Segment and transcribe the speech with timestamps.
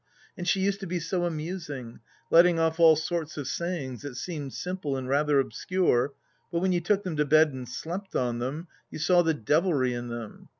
[0.35, 1.99] And she used to be so amusing,
[2.31, 6.15] letting off all sorts of sayings that seemed simple and rather obscure,
[6.51, 9.93] but when you took them to bed and slept on them, you saw the devilry
[9.93, 10.49] in them.